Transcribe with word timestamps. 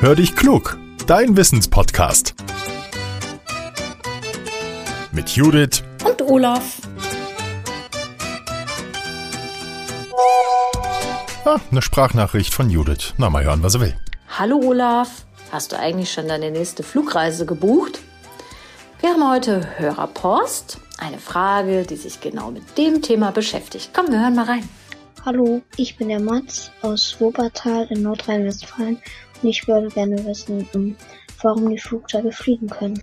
Hör 0.00 0.14
dich 0.14 0.36
klug, 0.36 0.78
dein 1.08 1.36
Wissenspodcast. 1.36 2.36
Mit 5.10 5.30
Judith 5.30 5.82
und 6.04 6.22
Olaf. 6.22 6.76
Ah, 11.44 11.56
eine 11.72 11.82
Sprachnachricht 11.82 12.54
von 12.54 12.70
Judith. 12.70 13.14
Na, 13.16 13.28
mal 13.28 13.42
hören, 13.42 13.64
was 13.64 13.74
er 13.74 13.80
will. 13.80 13.96
Hallo 14.38 14.60
Olaf, 14.62 15.24
hast 15.50 15.72
du 15.72 15.76
eigentlich 15.76 16.12
schon 16.12 16.28
deine 16.28 16.52
nächste 16.52 16.84
Flugreise 16.84 17.44
gebucht? 17.44 17.98
Wir 19.00 19.10
haben 19.10 19.28
heute 19.28 19.66
Hörerpost, 19.78 20.78
eine 20.98 21.18
Frage, 21.18 21.82
die 21.82 21.96
sich 21.96 22.20
genau 22.20 22.52
mit 22.52 22.78
dem 22.78 23.02
Thema 23.02 23.32
beschäftigt. 23.32 23.90
Komm, 23.92 24.12
wir 24.12 24.20
hören 24.20 24.36
mal 24.36 24.44
rein. 24.44 24.68
Hallo, 25.26 25.60
ich 25.76 25.96
bin 25.96 26.08
der 26.08 26.20
Mats 26.20 26.70
aus 26.80 27.20
Wuppertal 27.20 27.86
in 27.90 28.02
Nordrhein-Westfalen 28.02 28.98
und 29.42 29.48
ich 29.48 29.66
würde 29.66 29.88
gerne 29.88 30.24
wissen, 30.24 30.96
warum 31.42 31.68
die 31.68 31.78
Flugzeuge 31.78 32.30
fliegen 32.30 32.68
können. 32.68 33.02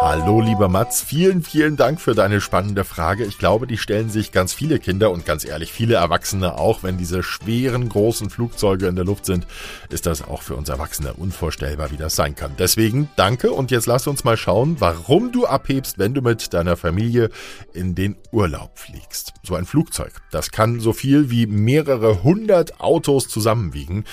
Hallo 0.00 0.40
lieber 0.40 0.68
Mats, 0.68 1.02
vielen, 1.02 1.42
vielen 1.42 1.76
Dank 1.76 2.00
für 2.00 2.14
deine 2.14 2.40
spannende 2.40 2.84
Frage. 2.84 3.24
Ich 3.24 3.36
glaube, 3.36 3.66
die 3.66 3.76
stellen 3.76 4.10
sich 4.10 4.30
ganz 4.30 4.54
viele 4.54 4.78
Kinder 4.78 5.10
und 5.10 5.26
ganz 5.26 5.44
ehrlich 5.44 5.72
viele 5.72 5.96
Erwachsene 5.96 6.56
auch, 6.56 6.84
wenn 6.84 6.98
diese 6.98 7.24
schweren, 7.24 7.88
großen 7.88 8.30
Flugzeuge 8.30 8.86
in 8.86 8.94
der 8.94 9.04
Luft 9.04 9.26
sind, 9.26 9.48
ist 9.90 10.06
das 10.06 10.22
auch 10.22 10.42
für 10.42 10.54
uns 10.54 10.68
Erwachsene 10.68 11.14
unvorstellbar, 11.14 11.90
wie 11.90 11.96
das 11.96 12.14
sein 12.14 12.36
kann. 12.36 12.52
Deswegen 12.60 13.08
danke 13.16 13.50
und 13.50 13.72
jetzt 13.72 13.86
lass 13.86 14.06
uns 14.06 14.22
mal 14.22 14.36
schauen, 14.36 14.76
warum 14.78 15.32
du 15.32 15.46
abhebst, 15.46 15.98
wenn 15.98 16.14
du 16.14 16.22
mit 16.22 16.54
deiner 16.54 16.76
Familie 16.76 17.30
in 17.72 17.96
den 17.96 18.14
Urlaub 18.30 18.78
fliegst. 18.78 19.34
So 19.42 19.56
ein 19.56 19.66
Flugzeug, 19.66 20.12
das 20.30 20.52
kann 20.52 20.78
so 20.78 20.92
viel 20.92 21.28
wie 21.30 21.46
mehrere 21.46 22.22
hundert 22.22 22.80
Autos 22.80 23.26
zusammenwiegen. 23.26 24.04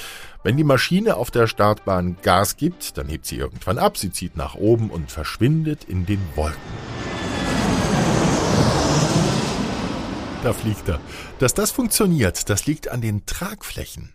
Wenn 0.45 0.57
die 0.57 0.63
Maschine 0.63 1.15
auf 1.15 1.31
der 1.31 1.47
Startbahn 1.47 2.17
Gas 2.21 2.55
gibt, 2.55 2.99
dann 2.99 3.07
hebt 3.07 3.25
sie 3.25 3.35
irgendwann 3.35 3.79
ab, 3.79 3.97
sie 3.97 4.11
zieht 4.11 4.37
nach 4.37 4.53
oben 4.53 4.91
und 4.91 5.09
verschwindet 5.11 5.85
in 5.85 6.05
den 6.05 6.21
Wolken. 6.35 6.61
Da 10.43 10.53
fliegt 10.53 10.87
er. 10.87 10.99
Dass 11.39 11.55
das 11.55 11.71
funktioniert, 11.71 12.47
das 12.51 12.67
liegt 12.67 12.89
an 12.89 13.01
den 13.01 13.25
Tragflächen. 13.25 14.13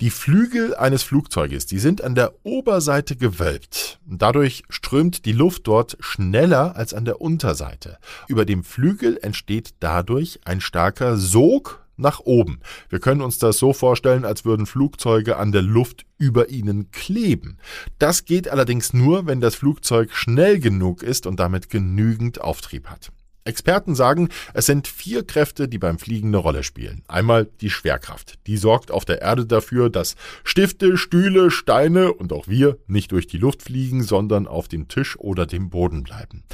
Die 0.00 0.10
Flügel 0.10 0.74
eines 0.74 1.04
Flugzeuges, 1.04 1.66
die 1.66 1.78
sind 1.78 2.02
an 2.02 2.16
der 2.16 2.32
Oberseite 2.42 3.14
gewölbt. 3.14 4.00
Dadurch 4.04 4.64
strömt 4.68 5.26
die 5.26 5.32
Luft 5.32 5.68
dort 5.68 5.96
schneller 6.00 6.74
als 6.74 6.92
an 6.92 7.04
der 7.04 7.20
Unterseite. 7.20 7.98
Über 8.26 8.44
dem 8.44 8.64
Flügel 8.64 9.16
entsteht 9.22 9.74
dadurch 9.78 10.40
ein 10.44 10.60
starker 10.60 11.16
Sog 11.16 11.81
nach 11.96 12.20
oben. 12.20 12.60
Wir 12.88 13.00
können 13.00 13.20
uns 13.20 13.38
das 13.38 13.58
so 13.58 13.72
vorstellen, 13.72 14.24
als 14.24 14.44
würden 14.44 14.66
Flugzeuge 14.66 15.36
an 15.36 15.52
der 15.52 15.62
Luft 15.62 16.04
über 16.18 16.50
ihnen 16.50 16.90
kleben. 16.90 17.58
Das 17.98 18.24
geht 18.24 18.48
allerdings 18.48 18.92
nur, 18.92 19.26
wenn 19.26 19.40
das 19.40 19.54
Flugzeug 19.54 20.12
schnell 20.12 20.60
genug 20.60 21.02
ist 21.02 21.26
und 21.26 21.40
damit 21.40 21.70
genügend 21.70 22.40
Auftrieb 22.40 22.88
hat. 22.88 23.10
Experten 23.44 23.94
sagen, 23.94 24.28
es 24.54 24.66
sind 24.66 24.86
vier 24.86 25.26
Kräfte, 25.26 25.68
die 25.68 25.78
beim 25.78 25.98
Fliegen 25.98 26.28
eine 26.28 26.36
Rolle 26.36 26.62
spielen. 26.62 27.02
Einmal 27.08 27.46
die 27.60 27.70
Schwerkraft. 27.70 28.38
Die 28.46 28.56
sorgt 28.56 28.90
auf 28.90 29.04
der 29.04 29.20
Erde 29.20 29.46
dafür, 29.46 29.90
dass 29.90 30.14
Stifte, 30.44 30.96
Stühle, 30.96 31.50
Steine 31.50 32.12
und 32.12 32.32
auch 32.32 32.46
wir 32.46 32.78
nicht 32.86 33.10
durch 33.10 33.26
die 33.26 33.38
Luft 33.38 33.62
fliegen, 33.62 34.04
sondern 34.04 34.46
auf 34.46 34.68
dem 34.68 34.86
Tisch 34.88 35.18
oder 35.18 35.46
dem 35.46 35.70
Boden 35.70 36.04
bleiben. 36.04 36.44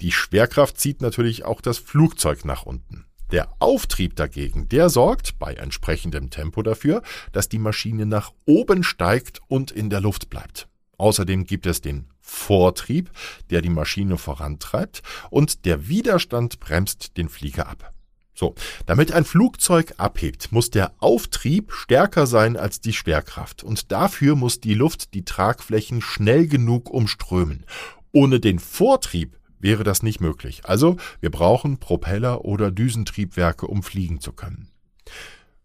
Die 0.00 0.12
Schwerkraft 0.12 0.78
zieht 0.78 1.02
natürlich 1.02 1.44
auch 1.44 1.60
das 1.60 1.78
Flugzeug 1.78 2.44
nach 2.44 2.62
unten. 2.62 3.06
Der 3.32 3.48
Auftrieb 3.60 4.16
dagegen, 4.16 4.68
der 4.68 4.88
sorgt 4.88 5.38
bei 5.38 5.54
entsprechendem 5.54 6.30
Tempo 6.30 6.62
dafür, 6.62 7.02
dass 7.30 7.48
die 7.48 7.60
Maschine 7.60 8.04
nach 8.04 8.32
oben 8.44 8.82
steigt 8.82 9.40
und 9.46 9.70
in 9.70 9.88
der 9.88 10.00
Luft 10.00 10.30
bleibt. 10.30 10.66
Außerdem 10.98 11.44
gibt 11.44 11.66
es 11.66 11.80
den 11.80 12.08
Vortrieb, 12.20 13.10
der 13.50 13.62
die 13.62 13.70
Maschine 13.70 14.18
vorantreibt, 14.18 15.02
und 15.30 15.64
der 15.64 15.88
Widerstand 15.88 16.58
bremst 16.58 17.16
den 17.16 17.28
Flieger 17.28 17.68
ab. 17.68 17.92
So, 18.34 18.54
damit 18.86 19.12
ein 19.12 19.24
Flugzeug 19.24 19.94
abhebt, 19.98 20.50
muss 20.50 20.70
der 20.70 20.92
Auftrieb 20.98 21.72
stärker 21.72 22.26
sein 22.26 22.56
als 22.56 22.80
die 22.80 22.92
Schwerkraft, 22.92 23.62
und 23.62 23.92
dafür 23.92 24.34
muss 24.34 24.60
die 24.60 24.74
Luft 24.74 25.14
die 25.14 25.24
Tragflächen 25.24 26.02
schnell 26.02 26.48
genug 26.48 26.90
umströmen. 26.90 27.64
Ohne 28.12 28.40
den 28.40 28.58
Vortrieb 28.58 29.39
wäre 29.60 29.84
das 29.84 30.02
nicht 30.02 30.20
möglich. 30.20 30.62
Also 30.64 30.96
wir 31.20 31.30
brauchen 31.30 31.78
Propeller 31.78 32.44
oder 32.44 32.70
Düsentriebwerke, 32.70 33.66
um 33.66 33.82
fliegen 33.82 34.20
zu 34.20 34.32
können. 34.32 34.68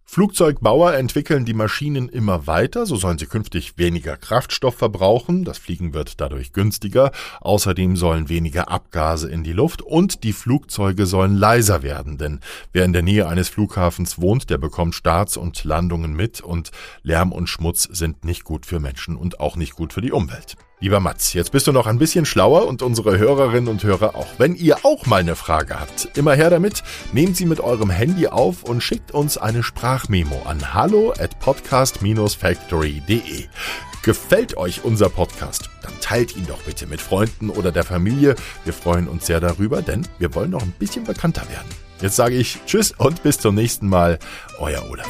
Flugzeugbauer 0.07 0.94
entwickeln 0.94 1.45
die 1.45 1.56
Maschinen 1.56 2.09
immer 2.09 2.45
weiter, 2.45 2.85
so 2.85 2.95
sollen 2.95 3.17
sie 3.17 3.25
künftig 3.25 3.78
weniger 3.78 4.16
Kraftstoff 4.16 4.75
verbrauchen, 4.75 5.44
das 5.44 5.57
Fliegen 5.57 5.95
wird 5.95 6.22
dadurch 6.22 6.53
günstiger, 6.53 7.11
außerdem 7.41 7.97
sollen 7.97 8.29
weniger 8.29 8.69
Abgase 8.69 9.29
in 9.29 9.44
die 9.44 9.51
Luft 9.51 9.81
und 9.81 10.23
die 10.23 10.31
Flugzeuge 10.31 11.07
sollen 11.07 11.35
leiser 11.35 11.81
werden, 11.81 12.19
denn 12.19 12.39
wer 12.72 12.85
in 12.85 12.94
der 12.94 13.01
Nähe 13.01 13.27
eines 13.27 13.50
Flughafens 13.50 14.22
wohnt, 14.22 14.51
der 14.51 14.59
bekommt 14.59 14.94
Starts 14.94 15.38
und 15.38 15.63
Landungen 15.63 16.13
mit 16.13 16.39
und 16.39 16.69
Lärm 17.01 17.31
und 17.31 17.47
Schmutz 17.47 17.83
sind 17.83 18.23
nicht 18.23 18.44
gut 18.44 18.67
für 18.67 18.79
Menschen 18.79 19.17
und 19.17 19.39
auch 19.39 19.57
nicht 19.57 19.73
gut 19.73 19.91
für 19.91 20.01
die 20.01 20.12
Umwelt. 20.12 20.56
Lieber 20.81 21.00
Mats, 21.00 21.31
jetzt 21.34 21.53
bist 21.53 21.68
du 21.68 21.72
noch 21.72 21.88
ein 21.88 22.00
bisschen 22.00 22.25
schlauer 22.25 22.68
und 22.68 22.81
unsere 22.81 23.18
Hörerinnen 23.18 23.69
und 23.69 23.84
Hörer 23.84 24.16
auch. 24.16 24.28
Wenn 24.38 24.56
ihr 24.56 24.84
auch 24.84 25.06
mal 25.06 25.22
eine 25.22 25.38
Frage 25.38 25.80
habt, 25.80 26.09
immer 26.18 26.34
her 26.34 26.50
damit, 26.50 26.84
nehmt 27.13 27.38
sie 27.38 27.46
mit 27.46 27.62
eurem 27.62 27.90
Handy 27.90 28.28
auf 28.28 28.63
und 28.63 28.81
schickt 28.81 29.12
uns 29.12 29.38
eine 29.38 29.63
Sprachmemo 29.63 30.41
an 30.46 30.74
hallo 30.74 31.13
at 31.18 31.40
podcast-factory.de. 31.40 33.46
Gefällt 34.03 34.58
euch 34.58 34.84
unser 34.84 35.09
Podcast? 35.09 35.69
Dann 35.81 35.94
teilt 36.02 36.36
ihn 36.36 36.46
doch 36.46 36.62
bitte 36.63 36.88
mit 36.88 37.00
Freunden 37.00 37.50
oder 37.50 37.72
der 37.72 37.86
Familie. 37.86 38.36
Wir 38.66 38.74
freuen 38.74 39.07
uns 39.07 39.25
sehr 39.25 39.40
darüber, 39.40 39.81
denn 39.81 40.06
wir 40.19 40.36
wollen 40.36 40.52
noch 40.52 40.62
ein 40.62 40.74
bisschen 40.78 41.06
bekannter 41.06 41.47
werden. 41.50 41.69
Jetzt 42.02 42.18
sage 42.18 42.36
ich 42.36 42.59
Tschüss 42.66 42.92
und 42.92 43.24
bis 43.24 43.40
zum 43.40 43.56
nächsten 43.56 43.88
Mal. 43.88 44.19
Euer 44.59 44.84
Olaf. 44.92 45.07